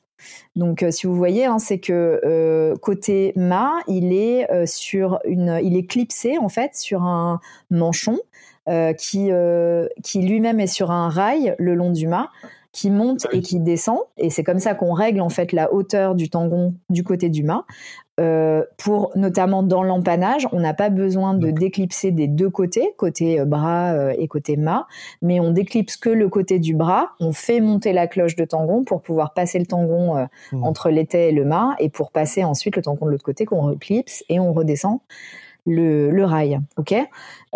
[0.56, 5.84] Donc, si vous voyez, hein, c'est que côté mât, il est sur une, il est
[5.84, 8.18] clipsé en fait sur un manchon
[8.96, 9.30] qui,
[10.02, 12.30] qui lui-même est sur un rail le long du mât
[12.74, 14.00] qui monte et qui descend.
[14.18, 17.44] Et c'est comme ça qu'on règle en fait la hauteur du tangon du côté du
[17.44, 17.64] mât.
[18.20, 23.40] Euh, pour notamment dans l'empannage, on n'a pas besoin de déclipser des deux côtés, côté
[23.40, 24.86] euh, bras euh, et côté mât,
[25.20, 27.10] mais on déclipse que le côté du bras.
[27.20, 30.64] On fait monter la cloche de tangon pour pouvoir passer le tangon mmh.
[30.64, 33.62] entre l'étai et le mât, et pour passer ensuite le tangon de l'autre côté qu'on
[33.62, 35.00] reclipse et on redescend
[35.66, 36.60] le, le rail.
[36.76, 36.94] Ok?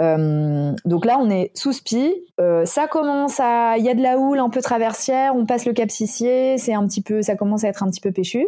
[0.00, 2.14] Euh, donc là, on est sous spi.
[2.40, 5.34] Euh, ça commence à, il y a de la houle un peu traversière.
[5.34, 6.56] On passe le Cap Sissier.
[6.58, 8.46] C'est un petit peu, ça commence à être un petit peu péchu.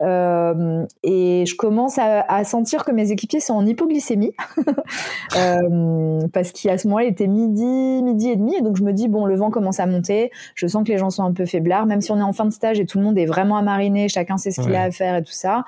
[0.00, 4.32] Euh, et je commence à, à, sentir que mes équipiers sont en hypoglycémie
[6.32, 9.08] parce qu'à ce moment-là, il était midi, midi et demi, et donc je me dis
[9.08, 10.30] bon, le vent commence à monter.
[10.54, 12.44] Je sens que les gens sont un peu faiblards, même si on est en fin
[12.44, 14.84] de stage et tout le monde est vraiment à mariner, chacun sait ce qu'il a
[14.84, 15.64] à faire et tout ça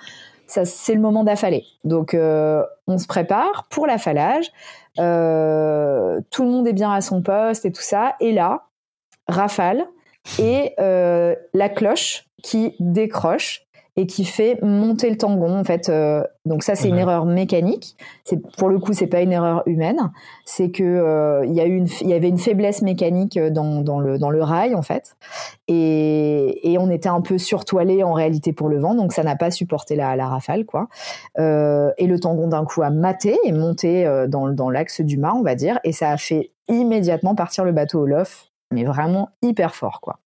[0.50, 1.64] ça c'est le moment d'affaler.
[1.84, 4.50] Donc euh, on se prépare pour l'affalage.
[4.98, 8.16] Euh, tout le monde est bien à son poste et tout ça.
[8.20, 8.66] Et là,
[9.28, 9.86] rafale
[10.38, 13.62] et euh, la cloche qui décroche
[14.00, 15.90] et qui fait monter le tangon en fait.
[15.90, 17.98] Euh, donc ça c'est une erreur mécanique.
[18.24, 20.10] C'est pour le coup c'est pas une erreur humaine.
[20.46, 24.00] C'est que euh, il y a une il y avait une faiblesse mécanique dans, dans
[24.00, 25.16] le dans le rail en fait
[25.68, 29.36] et, et on était un peu surtoilé en réalité pour le vent donc ça n'a
[29.36, 30.88] pas supporté la, la rafale quoi.
[31.38, 35.34] Euh, et le tangon d'un coup a maté et monté dans dans l'axe du mât
[35.34, 39.28] on va dire et ça a fait immédiatement partir le bateau au lof mais vraiment
[39.42, 40.20] hyper fort quoi.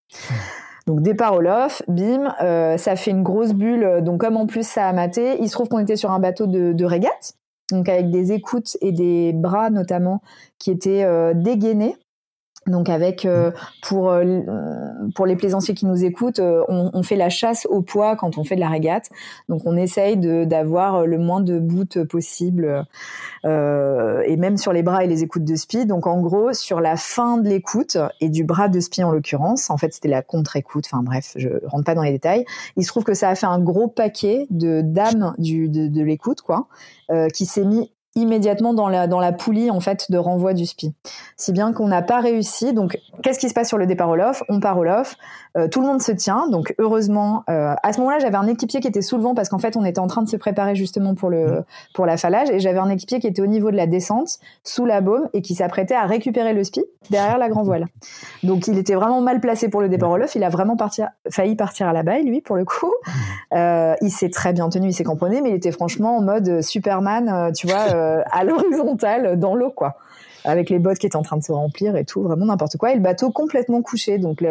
[0.87, 1.41] Donc départ au
[1.89, 4.03] bim, euh, ça fait une grosse bulle.
[4.03, 6.47] Donc comme en plus ça a maté, il se trouve qu'on était sur un bateau
[6.47, 7.35] de, de, régate,
[7.71, 10.21] donc avec des écoutes et des bras notamment
[10.59, 11.97] qui étaient euh, dégainés.
[12.67, 13.51] Donc avec euh,
[13.83, 14.41] pour euh,
[15.15, 18.39] pour les plaisanciers qui nous écoutent, euh, on, on, fait la chasse au poids quand
[18.39, 19.11] on fait de la régate.
[19.49, 22.87] Donc on essaye de d'avoir le moins de bouts possible
[23.45, 25.85] euh, et même sur les bras et les écoutes de spi.
[25.85, 29.69] Donc en gros sur la fin de l'écoute et du bras de spi en l'occurrence,
[29.71, 30.85] en fait c'était la contre-écoute.
[30.87, 32.47] Enfin bref, je rentre pas dans les détails.
[32.77, 36.03] Il se trouve que ça a fait un gros paquet de dames du de, de
[36.03, 36.69] l'écoute quoi,
[37.11, 40.67] euh, qui s'est mis immédiatement dans la dans la poulie en fait de renvoi du
[40.67, 40.95] SPI.
[41.37, 42.73] Si bien qu'on n'a pas réussi.
[42.73, 45.17] Donc qu'est-ce qui se passe sur le départ au lof On part au lof,
[45.57, 46.49] euh, tout le monde se tient.
[46.49, 49.49] Donc heureusement, euh, à ce moment-là, j'avais un équipier qui était sous le vent parce
[49.49, 51.65] qu'en fait, on était en train de se préparer justement pour le mmh.
[51.95, 54.87] pour la falage et j'avais un équipier qui était au niveau de la descente, sous
[54.87, 57.87] la baume et qui s'apprêtait à récupérer le SPI derrière la grand voile.
[58.43, 60.35] Donc il était vraiment mal placé pour le départ au lof.
[60.35, 62.87] Il a vraiment parti, failli partir à la baille lui pour le coup.
[62.87, 63.11] Mmh.
[63.57, 66.63] Euh, il s'est très bien tenu, il s'est cramponné, mais il était franchement en mode
[66.63, 68.04] Superman, tu vois.
[68.05, 69.97] Euh, à l'horizontale dans l'eau, quoi
[70.45, 72.93] avec les bottes qui étaient en train de se remplir et tout, vraiment n'importe quoi.
[72.93, 74.45] Et le bateau complètement couché, donc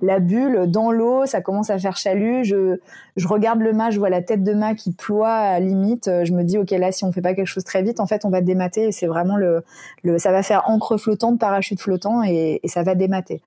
[0.00, 2.44] la bulle dans l'eau, ça commence à faire chalut.
[2.44, 2.78] Je,
[3.16, 6.08] je regarde le mât, je vois la tête de mât qui ploie à limite.
[6.24, 8.24] Je me dis ok là, si on fait pas quelque chose très vite, en fait,
[8.24, 8.84] on va démater.
[8.84, 9.64] Et c'est vraiment le,
[10.04, 13.42] le, ça va faire encre flottante, parachute flottant et, et ça va démater.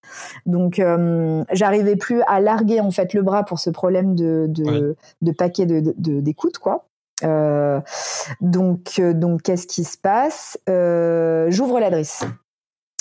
[0.45, 4.95] Donc euh, j'arrivais plus à larguer en fait le bras pour ce problème de de,
[5.21, 6.85] de paquet de d'écoute quoi.
[7.23, 7.79] Euh,
[8.41, 10.57] donc, euh, donc qu'est-ce qui se passe?
[10.69, 12.23] Euh, J'ouvre la drisse.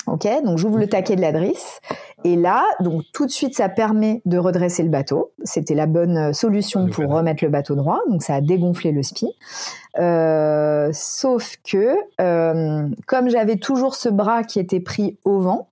[0.05, 1.79] Ok, donc j'ouvre le taquet de la drisse
[2.25, 5.31] et là, donc tout de suite, ça permet de redresser le bateau.
[5.45, 9.27] C'était la bonne solution pour remettre le bateau droit, donc ça a dégonflé le spi.
[9.99, 11.95] Euh, sauf que
[13.05, 15.69] comme j'avais toujours ce bras qui était pris au vent,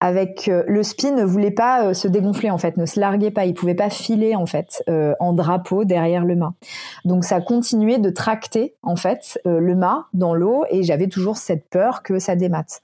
[0.00, 3.30] avec euh, le spi ne voulait pas euh, se dégonfler en fait, ne se larguait
[3.30, 6.52] pas, il pouvait pas filer en fait euh, en drapeau derrière le mât.
[7.04, 11.68] Donc ça continuait de tracter en fait le mât dans l'eau et j'avais toujours cette
[11.68, 12.82] peur que ça démate.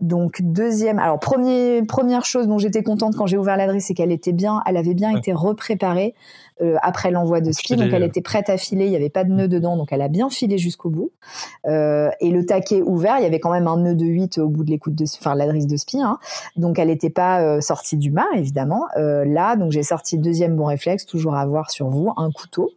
[0.00, 4.12] donc deuxième, alors premier, première chose dont j'étais contente quand j'ai ouvert l'adresse, c'est qu'elle
[4.12, 6.14] était bien, elle avait bien été repréparée
[6.62, 7.76] euh, après l'envoi de ski.
[7.76, 10.02] Donc elle était prête à filer, il n'y avait pas de nœud dedans, donc elle
[10.02, 11.12] a bien filé jusqu'au bout.
[11.66, 14.48] Euh, et le taquet ouvert, il y avait quand même un nœud de 8 au
[14.48, 16.00] bout de l'écoute de, enfin l'adresse de spi.
[16.00, 16.18] Hein.
[16.56, 18.86] Donc elle n'était pas euh, sortie du mât, évidemment.
[18.96, 22.70] Euh, là, donc j'ai sorti deuxième bon réflexe, toujours à avoir sur vous, un couteau.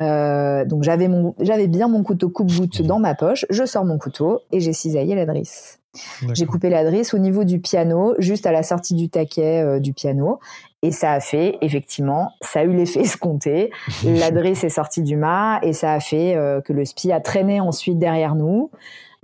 [0.00, 3.46] Euh, donc j'avais mon, j'avais bien mon couteau coupe-goutte dans ma poche.
[3.50, 5.80] Je sors mon couteau et j'ai cisaillé la drisse.
[6.34, 9.80] J'ai coupé la drisse au niveau du piano, juste à la sortie du taquet euh,
[9.80, 10.38] du piano.
[10.82, 13.70] Et ça a fait, effectivement, ça a eu l'effet escompté.
[14.04, 17.20] la drisse est sortie du mât et ça a fait euh, que le spi a
[17.20, 18.70] traîné ensuite derrière nous.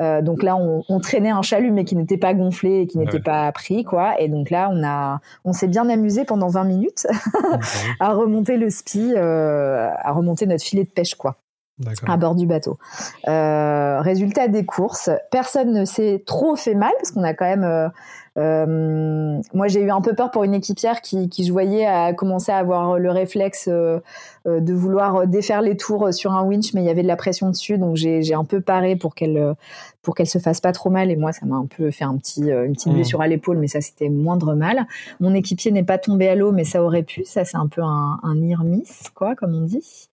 [0.00, 2.98] Euh, donc là, on, on, traînait un chalut mais qui n'était pas gonflé et qui
[2.98, 4.20] n'était pas pris, quoi.
[4.20, 7.06] Et donc là, on a, on s'est bien amusé pendant 20 minutes
[8.00, 11.36] à remonter le spi, euh, à remonter notre filet de pêche, quoi
[12.06, 12.78] à bord du bateau.
[13.28, 17.64] Euh, résultat des courses, personne ne s'est trop fait mal parce qu'on a quand même
[17.64, 17.88] euh,
[18.36, 22.12] euh, moi, j'ai eu un peu peur pour une équipière qui, qui je voyais a
[22.12, 24.00] commencé à avoir le réflexe euh,
[24.46, 27.16] euh, de vouloir défaire les tours sur un winch, mais il y avait de la
[27.16, 29.54] pression dessus, donc j'ai un peu paré pour qu'elle
[30.02, 31.10] pour qu'elle se fasse pas trop mal.
[31.10, 32.94] Et moi, ça m'a un peu fait un petit une petite mmh.
[32.94, 34.86] blessure à l'épaule, mais ça c'était moindre mal.
[35.20, 37.24] Mon équipier n'est pas tombé à l'eau, mais ça aurait pu.
[37.24, 40.08] Ça c'est un peu un, un near miss, quoi, comme on dit.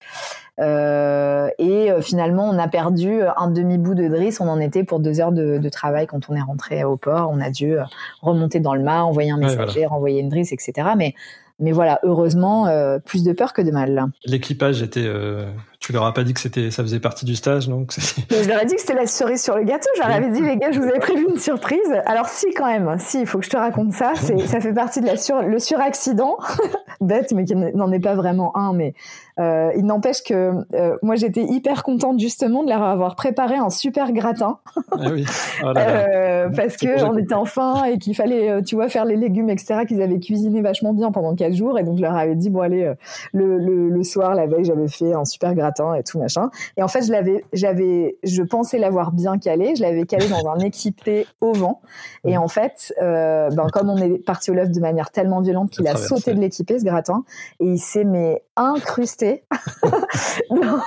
[0.59, 4.39] Euh, et finalement, on a perdu un demi bout de drisse.
[4.39, 7.29] On en était pour deux heures de, de, travail quand on est rentré au port.
[7.31, 7.77] On a dû
[8.21, 10.89] remonter dans le mât, envoyer un messager, renvoyer une drisse, etc.
[10.97, 11.15] Mais
[11.61, 14.07] mais voilà, heureusement, euh, plus de peur que de mal.
[14.25, 15.45] L'équipage était euh,
[15.81, 17.93] tu leur as pas dit que c'était, ça faisait partie du stage, donc
[18.29, 19.89] Je leur ai dit que c'était la cerise sur le gâteau.
[19.97, 21.79] J'aurais avais dit, les gars, je vous avais prévu une surprise.
[22.05, 24.13] Alors si, quand même, si, il faut que je te raconte ça.
[24.15, 26.37] C'est, ça fait partie de la sur, le suraccident.
[27.01, 28.73] Bête, mais qui n'en est pas vraiment un.
[28.73, 28.93] Mais
[29.41, 33.69] euh, il n'empêche que euh, moi, j'étais hyper contente justement de leur avoir préparé un
[33.69, 34.59] super gratin.
[34.91, 35.25] ah oui.
[35.63, 39.49] Oh euh, parce que on était enfin et qu'il fallait, tu vois, faire les légumes,
[39.49, 39.85] etc.
[39.87, 41.79] Qu'ils avaient cuisiné vachement bien pendant quatre jours.
[41.79, 42.93] Et donc, je leur avais dit, bon allez,
[43.33, 46.49] le, le, le soir, la veille, j'avais fait un super gratin et tout machin.
[46.77, 49.75] Et en fait, je l'avais, j'avais, je pensais l'avoir bien calé.
[49.75, 51.81] Je l'avais calé dans un équipé au vent.
[52.25, 55.87] Et en fait, ben comme on est parti au l'œuf de manière tellement violente qu'il
[55.87, 57.23] a sauté de l'équipé ce gratin
[57.59, 59.30] et il s'est mais incrusté
[60.49, 60.79] dans,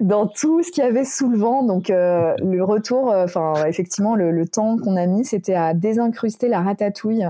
[0.00, 1.62] dans, tout ce qu'il y avait sous le vent.
[1.62, 3.26] Donc euh, le retour, euh,
[3.66, 7.26] effectivement le, le temps qu'on a mis, c'était à désincruster la ratatouille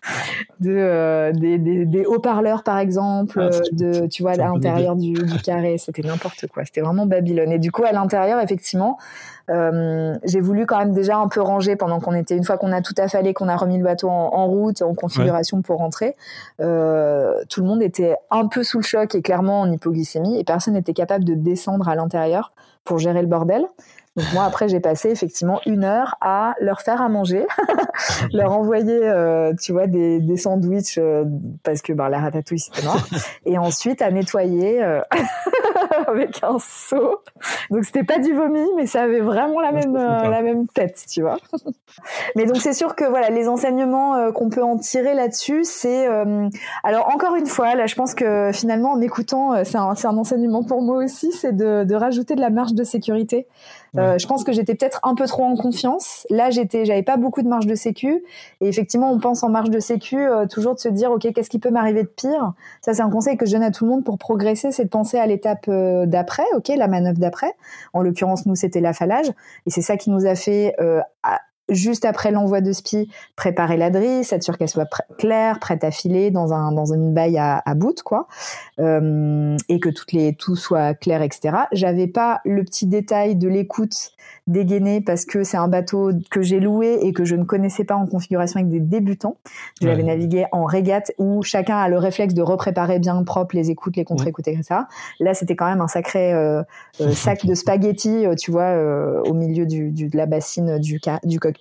[0.60, 5.12] de euh, des, des, des haut-parleurs par exemple, ah, de tu vois à l'intérieur du,
[5.12, 5.78] du carré.
[5.78, 6.64] C'était n'importe quoi.
[6.64, 7.52] C'était vraiment Babylone.
[7.52, 8.98] Et du coup, à l'intérieur, effectivement,
[10.24, 12.82] j'ai voulu quand même déjà un peu ranger pendant qu'on était une fois qu'on a
[12.82, 16.16] tout affalé, qu'on a remis le bateau en, route, en configuration pour rentrer.
[16.58, 20.74] tout le monde était un peu sous le choc et clairement en hypoglycémie et personne
[20.74, 22.52] n'était capable de descendre à l'intérieur
[22.84, 23.66] pour gérer le bordel.
[24.18, 27.46] Donc moi après j'ai passé effectivement une heure à leur faire à manger,
[28.32, 31.24] leur envoyer euh, tu vois des, des sandwichs euh,
[31.62, 33.06] parce que ben la ratatouille c'était noir
[33.46, 35.00] et ensuite à nettoyer euh,
[36.06, 37.22] avec un seau.
[37.70, 41.22] Donc c'était pas du vomi mais ça avait vraiment la même la même tête tu
[41.22, 41.38] vois.
[42.36, 46.06] mais donc c'est sûr que voilà les enseignements qu'on peut en tirer là-dessus c'est
[46.84, 50.62] alors encore une fois là je pense que finalement en écoutant c'est un, un enseignement
[50.62, 53.46] pour moi aussi c'est de, de rajouter de la marge de sécurité.
[53.96, 56.26] Euh, je pense que j'étais peut-être un peu trop en confiance.
[56.30, 58.22] Là, j'étais, j'avais pas beaucoup de marge de sécu.
[58.60, 61.50] Et effectivement, on pense en marge de sécu euh, toujours de se dire, ok, qu'est-ce
[61.50, 62.52] qui peut m'arriver de pire?
[62.80, 64.90] Ça, c'est un conseil que je donne à tout le monde pour progresser, c'est de
[64.90, 67.54] penser à l'étape euh, d'après, ok, la manœuvre d'après.
[67.92, 69.28] En l'occurrence, nous, c'était l'affalage,
[69.66, 70.74] et c'est ça qui nous a fait
[71.68, 75.90] juste après l'envoi de SPI, préparer la drisse, être sûr qu'elle soit claire, prête à
[75.90, 78.28] filer dans un dans une baille à, à bout, quoi,
[78.78, 81.56] euh, et que toutes les tout soit clair, etc.
[81.72, 84.12] J'avais pas le petit détail de l'écoute
[84.46, 87.94] dégainé parce que c'est un bateau que j'ai loué et que je ne connaissais pas
[87.94, 89.36] en configuration avec des débutants.
[89.80, 93.70] Je l'avais navigué en régate où chacun a le réflexe de repréparer bien propre les
[93.70, 94.88] écoutes, les contre-écoutes et ça.
[95.20, 96.62] Là, c'était quand même un sacré euh,
[97.00, 98.74] euh, sac de spaghettis, euh, tu vois,
[99.24, 101.57] au milieu du, du, de la bassine du, du cockpit,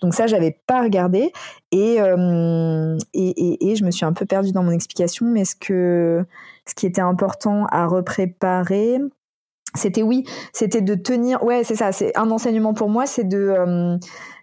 [0.00, 1.32] Donc ça, j'avais pas regardé
[1.72, 6.24] et, et je me suis un peu perdue dans mon explication, mais ce que
[6.66, 8.98] ce qui était important à repréparer,
[9.74, 11.42] c'était oui, c'était de tenir.
[11.42, 11.92] Ouais, c'est ça.
[11.92, 13.96] C'est un enseignement pour moi, c'est de, euh,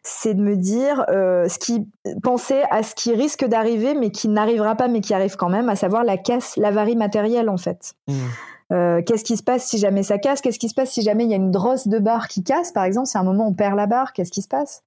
[0.03, 1.87] c'est de me dire euh, ce qui
[2.21, 5.69] penser à ce qui risque d'arriver, mais qui n'arrivera pas, mais qui arrive quand même,
[5.69, 7.93] à savoir la casse, l'avarie matérielle en fait.
[8.07, 8.13] Mmh.
[8.71, 10.41] Euh, qu'est-ce qui se passe si jamais ça casse?
[10.41, 12.71] Qu'est-ce qui se passe si jamais il y a une drosse de barre qui casse,
[12.71, 14.83] par exemple Si à un moment on perd la barre, qu'est-ce qui se passe?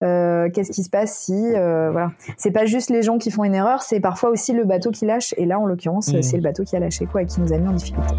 [0.00, 3.82] Qu'est-ce qui se passe si voilà C'est pas juste les gens qui font une erreur,
[3.82, 5.34] c'est parfois aussi le bateau qui lâche.
[5.36, 6.22] Et là, en l'occurrence, mmh.
[6.22, 8.14] c'est le bateau qui a lâché quoi et qui nous a mis en difficulté.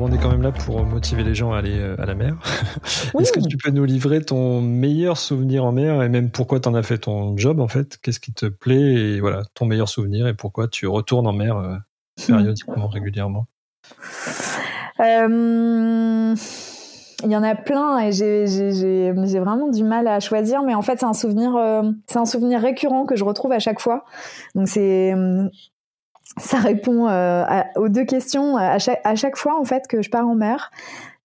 [0.00, 2.36] On est quand même là pour motiver les gens à aller euh, à la mer.
[3.18, 6.68] Est-ce que tu peux nous livrer ton meilleur souvenir en mer et même pourquoi tu
[6.68, 7.98] en as fait ton job en fait?
[7.98, 11.56] Qu'est-ce qui te plaît et voilà ton meilleur souvenir et pourquoi tu retournes en mer
[11.56, 11.76] euh,
[12.26, 13.46] périodiquement, régulièrement?
[15.00, 16.34] Euh,
[17.24, 21.00] Il y en a plein et j'ai vraiment du mal à choisir, mais en fait
[21.00, 21.56] c'est un souvenir,
[22.06, 24.04] c'est un souvenir récurrent que je retrouve à chaque fois.
[24.54, 25.14] Donc c'est
[26.36, 27.44] ça répond euh,
[27.76, 30.70] aux deux questions à chaque, fois en fait que je pars en mer.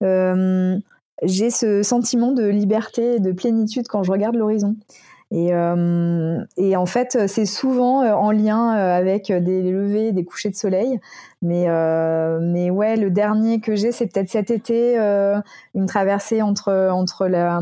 [0.02, 0.76] Euh,
[1.22, 4.76] j'ai ce sentiment de liberté et de plénitude quand je regarde l'horizon.
[5.30, 10.54] Et, euh, et, en fait, c'est souvent en lien avec des levées, des couchers de
[10.54, 11.00] soleil.
[11.44, 11.68] Mais,
[12.40, 14.96] mais ouais, le dernier que j'ai, c'est peut-être cet été,
[15.74, 17.60] une traversée entre, entre, la,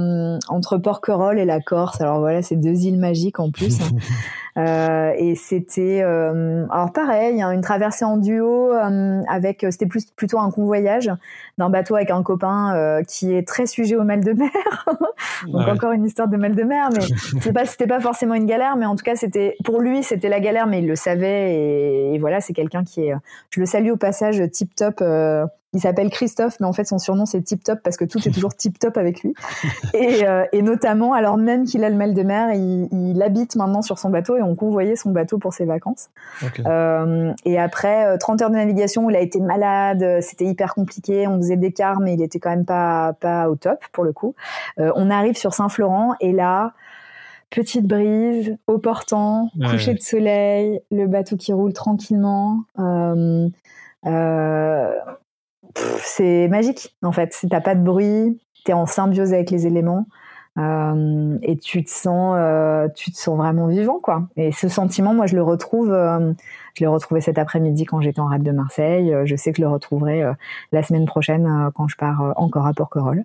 [0.49, 2.01] entre Porquerolles et la Corse.
[2.01, 3.79] Alors voilà, c'est deux îles magiques en plus.
[4.59, 10.05] Euh, et c'était euh, alors pareil, hein, une traversée en duo euh, avec c'était plus
[10.11, 11.11] plutôt un convoyage
[11.57, 14.51] d'un bateau avec un copain qui est très sujet au mal de mer.
[15.47, 17.01] Donc encore une histoire de mal de mer, mais
[17.41, 20.29] c'est pas c'était pas forcément une galère, mais en tout cas c'était pour lui c'était
[20.29, 23.15] la galère, mais il le savait et, et voilà c'est quelqu'un qui est
[23.49, 25.03] je le salue au passage tip top
[25.75, 28.31] il s'appelle Christophe, mais en fait son surnom c'est Tip Top parce que tout est
[28.31, 29.35] toujours tip top avec lui.
[29.95, 33.57] Et, euh, et notamment, alors même qu'il a le mal de mer, il, il, habite
[33.57, 36.11] maintenant sur son bateau et on convoyait son bateau pour ses vacances.
[36.67, 41.27] Euh, et après 30 euh, heures de navigation, il a été malade, c'était hyper compliqué,
[41.27, 44.13] on faisait des quarts, mais il était quand même pas pas au top pour le
[44.13, 44.35] coup.
[44.79, 46.73] Euh, on arrive sur Saint-Florent et là,
[47.53, 52.65] petite brise, au portant, coucher de soleil, le bateau qui roule tranquillement.
[52.79, 53.49] Euh,
[54.07, 54.95] euh,
[55.99, 57.33] c'est magique en fait.
[57.33, 60.07] Si t'as pas de bruit, t'es en symbiose avec les éléments
[60.59, 64.29] euh, et tu te sens, euh, tu te sens vraiment vivant quoi.
[64.37, 66.33] Et ce sentiment, moi, je le retrouve, euh,
[66.75, 69.15] je l'ai retrouvé cet après-midi quand j'étais en rade de Marseille.
[69.25, 70.23] je sais que je le retrouverai
[70.73, 73.25] la semaine prochaine quand je pars encore à Porquerolles.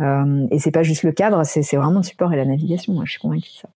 [0.00, 2.92] et c'est pas juste le cadre, c'est vraiment le support et la navigation.
[2.94, 3.68] Moi, je suis convaincue de ça.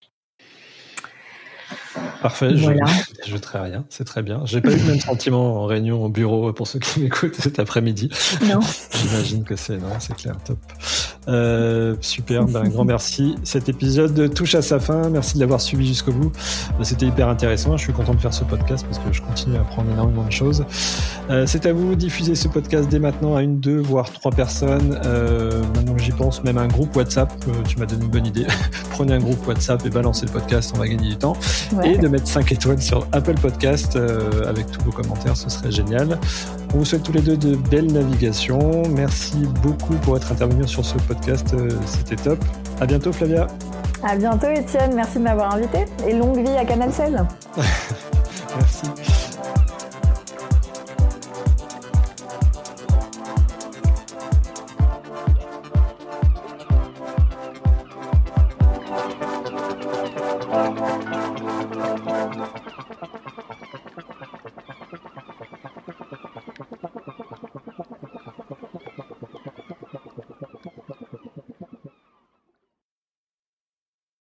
[2.22, 4.42] Parfait, je n'ajouterai rien, c'est très bien.
[4.44, 7.58] J'ai pas eu le même sentiment en réunion au bureau pour ceux qui m'écoutent cet
[7.58, 8.10] après-midi.
[8.42, 8.60] Non.
[8.92, 10.58] J'imagine que c'est non, c'est clair, top.
[11.28, 13.34] Euh, super, ben, un grand merci.
[13.42, 15.08] Cet épisode touche à sa fin.
[15.10, 16.32] Merci de l'avoir suivi jusqu'au bout.
[16.82, 17.76] C'était hyper intéressant.
[17.76, 20.32] Je suis content de faire ce podcast parce que je continue à apprendre énormément de
[20.32, 20.64] choses.
[21.30, 21.96] Euh, c'est à vous.
[21.96, 25.00] Diffusez ce podcast dès maintenant à une, deux, voire trois personnes.
[25.04, 27.32] Euh, maintenant j'y pense, même un groupe WhatsApp.
[27.66, 28.46] Tu m'as donné une bonne idée.
[28.90, 30.72] Prenez un groupe WhatsApp et balancez le podcast.
[30.74, 31.36] On va gagner du temps.
[31.84, 33.98] Et de mettre 5 étoiles sur Apple Podcast
[34.46, 35.36] avec tous vos commentaires.
[35.36, 36.18] Ce serait génial.
[36.76, 38.82] On vous souhaite tous les deux de belles navigations.
[38.90, 41.56] Merci beaucoup pour être intervenu sur ce podcast.
[41.86, 42.38] C'était top.
[42.82, 43.46] À bientôt, Flavia.
[44.02, 44.92] À bientôt, Étienne.
[44.94, 45.86] Merci de m'avoir invité.
[46.06, 47.16] Et longue vie à Canal 16.
[48.58, 49.15] Merci.